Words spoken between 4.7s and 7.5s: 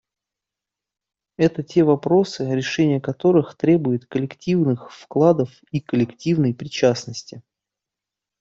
вкладов и коллективной причастности.